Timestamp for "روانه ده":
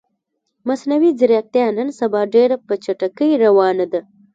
3.45-4.01